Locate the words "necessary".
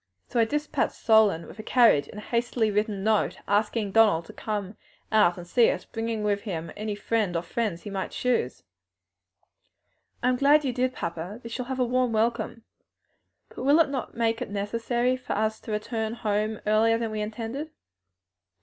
14.49-15.15